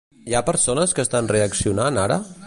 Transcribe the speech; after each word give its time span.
Hi 0.29 0.35
ha 0.37 0.39
persones 0.47 0.95
que 0.99 1.05
estan 1.07 1.29
reaccionant 1.33 2.01
ara? 2.07 2.19